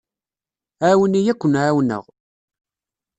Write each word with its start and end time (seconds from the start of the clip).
Ԑawen-iyi 0.89 1.29
ad 1.31 1.37
ken-εawneɣ. 1.41 2.03